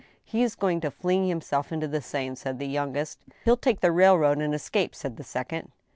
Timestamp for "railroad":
3.91-4.39